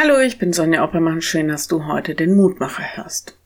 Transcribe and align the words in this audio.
Hallo, 0.00 0.20
ich 0.20 0.38
bin 0.38 0.52
Sonja 0.52 0.84
Oppermann. 0.84 1.22
Schön, 1.22 1.48
dass 1.48 1.66
du 1.66 1.86
heute 1.86 2.14
den 2.14 2.36
Mutmacher 2.36 2.84
hörst. 2.94 3.36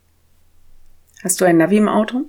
Hast 1.25 1.41
du 1.41 1.47
ein 1.47 1.57
Navi 1.57 1.79
im 1.79 1.89
Auto? 1.89 2.27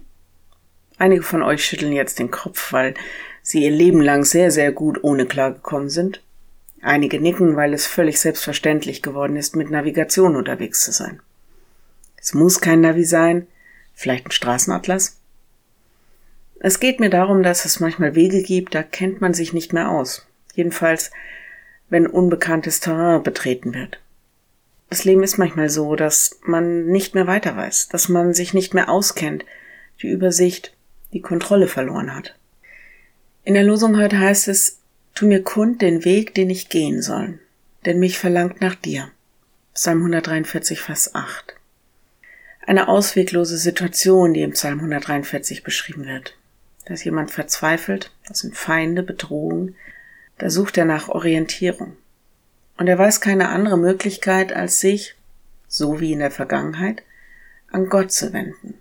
Einige 0.98 1.24
von 1.24 1.44
euch 1.44 1.66
schütteln 1.66 1.92
jetzt 1.92 2.20
den 2.20 2.32
Kopf, 2.32 2.72
weil 2.72 2.94
sie 3.42 3.66
ihr 3.66 3.72
Leben 3.72 4.00
lang 4.00 4.24
sehr, 4.24 4.50
sehr 4.50 4.72
gut 4.72 5.04
ohne 5.04 5.26
klargekommen 5.26 5.90
sind. 5.90 6.24
Einige 6.82 7.20
nicken, 7.20 7.58
weil 7.58 7.74
es 7.74 7.86
völlig 7.86 8.18
selbstverständlich 8.18 9.02
geworden 9.02 9.36
ist, 9.36 9.58
mit 9.58 9.70
Navigation 9.70 10.38
unterwegs 10.38 10.86
zu 10.86 10.94
sein. 10.94 11.20
Es 12.16 12.34
muss 12.34 12.62
kein 12.62 12.80
Navi 12.80 13.04
sein, 13.04 13.46
vielleicht 13.94 14.28
ein 14.28 14.32
Straßenatlas. 14.32 15.18
Es 16.62 16.80
geht 16.80 17.02
mir 17.02 17.10
darum, 17.10 17.44
dass 17.44 17.66
es 17.66 17.82
manchmal 17.82 18.16
Wege 18.16 18.42
gibt, 18.42 18.74
da 18.74 18.84
kennt 18.84 19.20
man 19.20 19.34
sich 19.34 19.52
nicht 19.52 19.74
mehr 19.74 19.90
aus. 19.90 20.26
Jedenfalls, 20.54 21.12
wenn 21.90 22.08
unbekanntes 22.08 22.80
Terrain 22.80 23.22
betreten 23.22 23.74
wird. 23.74 24.00
Das 24.94 25.06
Leben 25.06 25.24
ist 25.24 25.40
manchmal 25.40 25.72
so, 25.72 25.96
dass 25.96 26.38
man 26.44 26.86
nicht 26.86 27.16
mehr 27.16 27.26
weiter 27.26 27.58
weiß, 27.58 27.88
dass 27.88 28.10
man 28.10 28.36
sich 28.36 28.54
nicht 28.54 28.76
mehr 28.76 28.90
auskennt, 28.90 29.44
die 30.04 30.08
Übersicht, 30.08 30.72
die 31.14 31.20
Kontrolle 31.20 31.68
verloren 31.68 32.14
hat. 32.14 32.36
In 33.44 33.56
der 33.56 33.64
Losung 33.64 33.98
heute 33.98 34.20
heißt 34.20 34.48
es, 34.50 34.82
tu 35.16 35.26
mir 35.26 35.42
kund 35.42 35.82
den 35.82 36.06
Weg, 36.06 36.36
den 36.36 36.52
ich 36.52 36.70
gehen 36.70 37.02
soll, 37.02 37.40
denn 37.86 37.98
mich 37.98 38.20
verlangt 38.20 38.62
nach 38.62 38.76
dir. 38.76 39.10
Psalm 39.74 39.98
143, 39.98 40.80
Vers 40.80 41.16
8. 41.16 41.56
Eine 42.68 42.88
ausweglose 42.88 43.58
Situation, 43.58 44.36
die 44.36 44.44
im 44.44 44.52
Psalm 44.52 44.78
143 44.78 45.64
beschrieben 45.64 46.06
wird. 46.06 46.38
Da 46.86 46.94
ist 46.94 47.04
jemand 47.04 47.32
verzweifelt, 47.32 48.12
das 48.28 48.42
sind 48.42 48.56
Feinde, 48.56 49.02
Bedrohungen, 49.02 49.76
da 50.38 50.52
sucht 50.52 50.78
er 50.78 50.86
nach 50.86 51.10
Orientierung. 51.10 51.98
Und 52.78 52.88
er 52.88 52.98
weiß 52.98 53.22
keine 53.22 53.50
andere 53.50 53.78
Möglichkeit, 53.78 54.54
als 54.54 54.80
sich, 54.80 55.16
so 55.68 56.00
wie 56.00 56.14
in 56.14 56.20
der 56.20 56.32
Vergangenheit, 56.32 57.04
an 57.72 57.90
Gott 57.90 58.12
zu 58.12 58.34
wenden. 58.34 58.76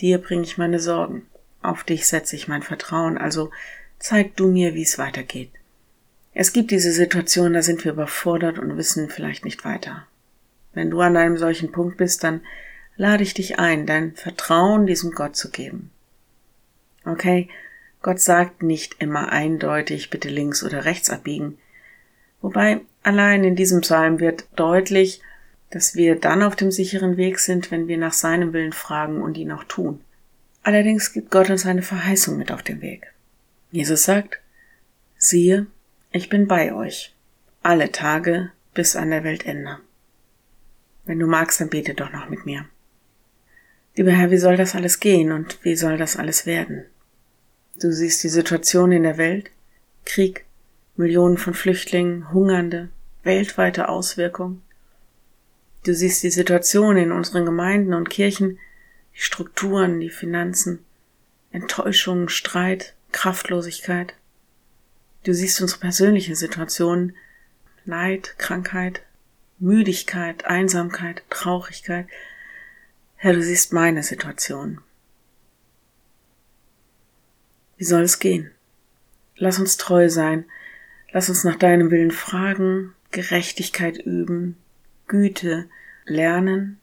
Dir 0.00 0.18
bringe 0.18 0.42
ich 0.42 0.58
meine 0.58 0.80
Sorgen, 0.80 1.26
auf 1.62 1.84
dich 1.84 2.06
setze 2.06 2.36
ich 2.36 2.48
mein 2.48 2.62
Vertrauen, 2.62 3.18
also 3.18 3.50
zeig 3.98 4.36
du 4.36 4.48
mir, 4.48 4.74
wie 4.74 4.82
es 4.82 4.98
weitergeht. 4.98 5.50
Es 6.32 6.52
gibt 6.52 6.70
diese 6.70 6.92
Situation, 6.92 7.52
da 7.52 7.62
sind 7.62 7.84
wir 7.84 7.92
überfordert 7.92 8.58
und 8.58 8.76
wissen 8.76 9.10
vielleicht 9.10 9.44
nicht 9.44 9.64
weiter. 9.64 10.06
Wenn 10.72 10.90
du 10.90 11.00
an 11.00 11.16
einem 11.16 11.36
solchen 11.36 11.72
Punkt 11.72 11.96
bist, 11.96 12.22
dann 12.24 12.40
lade 12.96 13.22
ich 13.22 13.34
dich 13.34 13.58
ein, 13.58 13.86
dein 13.86 14.14
Vertrauen 14.14 14.86
diesem 14.86 15.12
Gott 15.12 15.36
zu 15.36 15.50
geben. 15.50 15.90
Okay, 17.04 17.48
Gott 18.02 18.20
sagt 18.20 18.62
nicht 18.62 18.96
immer 19.00 19.30
eindeutig, 19.30 20.10
bitte 20.10 20.28
links 20.28 20.62
oder 20.62 20.84
rechts 20.84 21.10
abbiegen. 21.10 21.58
Wobei 22.40 22.80
Allein 23.02 23.44
in 23.44 23.56
diesem 23.56 23.80
Psalm 23.80 24.20
wird 24.20 24.44
deutlich, 24.56 25.22
dass 25.70 25.94
wir 25.94 26.16
dann 26.16 26.42
auf 26.42 26.56
dem 26.56 26.70
sicheren 26.70 27.16
Weg 27.16 27.38
sind, 27.38 27.70
wenn 27.70 27.88
wir 27.88 27.96
nach 27.96 28.12
seinem 28.12 28.52
Willen 28.52 28.72
fragen 28.72 29.22
und 29.22 29.38
ihn 29.38 29.52
auch 29.52 29.64
tun. 29.64 30.00
Allerdings 30.62 31.12
gibt 31.12 31.30
Gott 31.30 31.48
uns 31.48 31.64
eine 31.64 31.82
Verheißung 31.82 32.36
mit 32.36 32.52
auf 32.52 32.62
den 32.62 32.82
Weg. 32.82 33.12
Jesus 33.70 34.04
sagt, 34.04 34.40
siehe, 35.16 35.66
ich 36.12 36.28
bin 36.28 36.48
bei 36.48 36.74
euch, 36.74 37.14
alle 37.62 37.92
Tage 37.92 38.50
bis 38.74 38.96
an 38.96 39.10
der 39.10 39.24
Weltende. 39.24 39.78
Wenn 41.06 41.18
du 41.18 41.26
magst, 41.26 41.60
dann 41.60 41.70
bete 41.70 41.94
doch 41.94 42.12
noch 42.12 42.28
mit 42.28 42.44
mir. 42.44 42.66
Lieber 43.96 44.12
Herr, 44.12 44.30
wie 44.30 44.38
soll 44.38 44.56
das 44.56 44.74
alles 44.74 45.00
gehen 45.00 45.32
und 45.32 45.58
wie 45.64 45.76
soll 45.76 45.96
das 45.96 46.16
alles 46.16 46.46
werden? 46.46 46.84
Du 47.80 47.92
siehst 47.92 48.22
die 48.22 48.28
Situation 48.28 48.92
in 48.92 49.04
der 49.04 49.18
Welt, 49.18 49.50
Krieg, 50.04 50.44
Millionen 51.00 51.38
von 51.38 51.54
Flüchtlingen, 51.54 52.30
Hungernde, 52.30 52.90
weltweite 53.22 53.88
Auswirkungen. 53.88 54.62
Du 55.84 55.94
siehst 55.94 56.22
die 56.22 56.30
Situation 56.30 56.98
in 56.98 57.10
unseren 57.10 57.46
Gemeinden 57.46 57.94
und 57.94 58.10
Kirchen, 58.10 58.58
die 59.14 59.20
Strukturen, 59.20 59.98
die 59.98 60.10
Finanzen, 60.10 60.84
Enttäuschungen, 61.52 62.28
Streit, 62.28 62.94
Kraftlosigkeit. 63.12 64.14
Du 65.24 65.32
siehst 65.32 65.60
unsere 65.62 65.80
persönliche 65.80 66.36
Situation, 66.36 67.14
Leid, 67.86 68.34
Krankheit, 68.36 69.00
Müdigkeit, 69.58 70.44
Einsamkeit, 70.44 71.22
Traurigkeit. 71.30 72.08
Herr, 73.16 73.32
du 73.32 73.42
siehst 73.42 73.72
meine 73.72 74.02
Situation. 74.02 74.82
Wie 77.78 77.84
soll 77.84 78.02
es 78.02 78.18
gehen? 78.18 78.50
Lass 79.36 79.58
uns 79.58 79.78
treu 79.78 80.10
sein, 80.10 80.44
Lass 81.12 81.28
uns 81.28 81.44
nach 81.44 81.56
deinem 81.56 81.90
Willen 81.90 82.12
fragen, 82.12 82.94
Gerechtigkeit 83.10 83.98
üben, 83.98 84.56
Güte 85.08 85.68
lernen, 86.04 86.78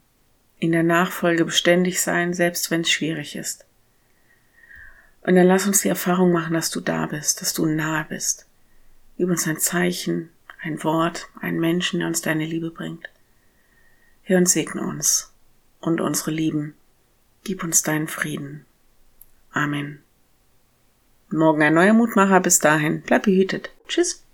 in 0.58 0.72
der 0.72 0.82
Nachfolge 0.82 1.44
beständig 1.44 2.02
sein, 2.02 2.34
selbst 2.34 2.70
wenn 2.70 2.82
es 2.82 2.90
schwierig 2.90 3.36
ist. 3.36 3.64
Und 5.22 5.34
dann 5.36 5.46
lass 5.46 5.66
uns 5.66 5.82
die 5.82 5.88
Erfahrung 5.88 6.32
machen, 6.32 6.54
dass 6.54 6.70
du 6.70 6.80
da 6.80 7.06
bist, 7.06 7.40
dass 7.40 7.52
du 7.54 7.66
nahe 7.66 8.04
bist. 8.08 8.46
Gib 9.16 9.28
uns 9.28 9.46
ein 9.46 9.58
Zeichen, 9.58 10.30
ein 10.62 10.82
Wort, 10.84 11.28
einen 11.40 11.60
Menschen, 11.60 12.00
der 12.00 12.08
uns 12.08 12.22
deine 12.22 12.44
Liebe 12.44 12.70
bringt. 12.70 13.08
Hör 14.22 14.38
und 14.38 14.48
segne 14.48 14.82
uns 14.82 15.32
und 15.80 16.00
unsere 16.00 16.30
Lieben. 16.30 16.74
Gib 17.44 17.64
uns 17.64 17.82
deinen 17.82 18.08
Frieden. 18.08 18.66
Amen. 19.52 20.02
Morgen 21.30 21.62
ein 21.62 21.74
neuer 21.74 21.94
Mutmacher. 21.94 22.40
Bis 22.40 22.58
dahin, 22.58 23.02
bleib 23.02 23.22
behütet. 23.24 23.70
Tschüss. 23.88 24.27